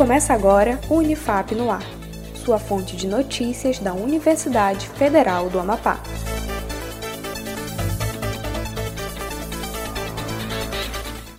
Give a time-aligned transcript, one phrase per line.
[0.00, 1.84] Começa agora o Unifap no Ar,
[2.42, 6.00] sua fonte de notícias da Universidade Federal do Amapá.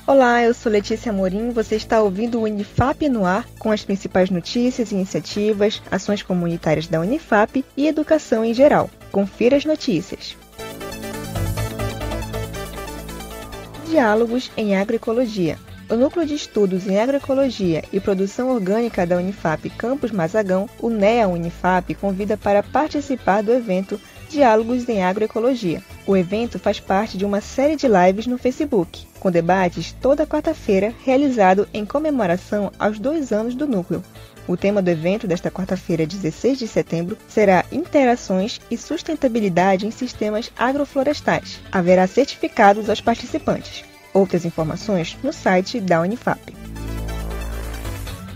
[0.05, 1.50] Olá, eu sou Letícia Morim.
[1.50, 7.00] Você está ouvindo o Unifap no ar com as principais notícias, iniciativas, ações comunitárias da
[7.00, 8.91] Unifap e educação em geral.
[9.12, 10.38] Confira as notícias.
[13.89, 15.57] Diálogos em Agroecologia.
[15.92, 21.27] O Núcleo de Estudos em Agroecologia e Produção Orgânica da Unifap Campus Mazagão, o NEA
[21.27, 23.99] Unifap, convida para participar do evento
[24.30, 25.84] Diálogos em Agroecologia.
[26.08, 30.94] O evento faz parte de uma série de lives no Facebook, com debates toda quarta-feira,
[31.04, 34.02] realizado em comemoração aos dois anos do núcleo.
[34.48, 40.54] O tema do evento desta quarta-feira, 16 de setembro, será Interações e Sustentabilidade em Sistemas
[40.58, 41.60] Agroflorestais.
[41.70, 43.91] Haverá certificados aos participantes.
[44.13, 46.53] Outras informações no site da Unifap.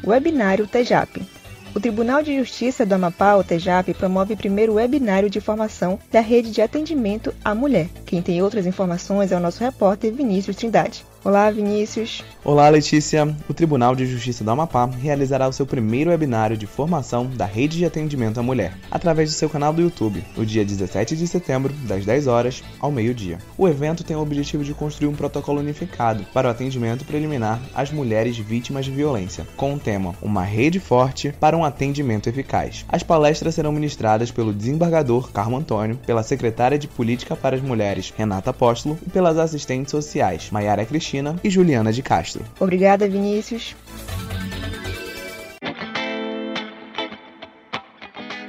[0.05, 1.35] Webinário TEJAP
[1.75, 6.21] o Tribunal de Justiça do Amapá, o TEJAP, promove o primeiro webinário de formação da
[6.21, 7.89] rede de atendimento à mulher.
[8.05, 11.05] Quem tem outras informações é o nosso repórter Vinícius Trindade.
[11.25, 12.23] Olá, Vinícius.
[12.43, 13.35] Olá, Letícia.
[13.49, 17.79] O Tribunal de Justiça do Amapá realizará o seu primeiro webinário de formação da Rede
[17.79, 21.73] de Atendimento à Mulher, através do seu canal do YouTube, no dia 17 de setembro,
[21.87, 23.39] das 10 horas ao meio-dia.
[23.57, 27.89] O evento tem o objetivo de construir um protocolo unificado para o atendimento preliminar às
[27.89, 32.85] mulheres vítimas de violência, com o tema Uma Rede Forte para um Atendimento Eficaz.
[32.87, 38.13] As palestras serão ministradas pelo desembargador Carmo Antônio, pela secretária de Política para as Mulheres,
[38.15, 42.43] Renata Apóstolo, e pelas assistentes sociais, Maiara Cristina Cristina e Juliana de Castro.
[42.59, 43.75] Obrigada, Vinícius.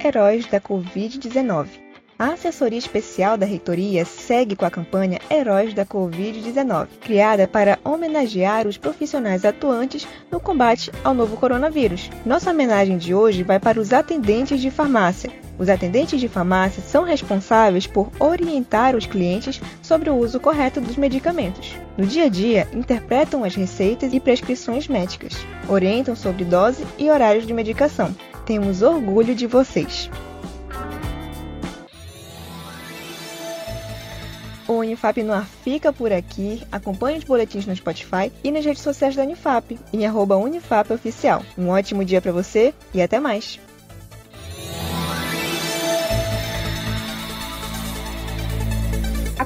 [0.03, 1.67] Heróis da Covid-19.
[2.19, 8.67] A assessoria especial da reitoria segue com a campanha Heróis da Covid-19, criada para homenagear
[8.67, 12.09] os profissionais atuantes no combate ao novo coronavírus.
[12.25, 17.03] Nossa homenagem de hoje vai para os atendentes de farmácia, os atendentes de farmácia são
[17.03, 21.75] responsáveis por orientar os clientes sobre o uso correto dos medicamentos.
[21.97, 25.33] No dia a dia, interpretam as receitas e prescrições médicas,
[25.67, 28.15] orientam sobre dose e horários de medicação.
[28.45, 30.09] Temos orgulho de vocês!
[34.67, 36.61] O Unifap no ar fica por aqui.
[36.69, 41.41] Acompanhe os boletins no Spotify e nas redes sociais da Unifap, em arroba Unifap Oficial.
[41.57, 43.59] Um ótimo dia para você e até mais!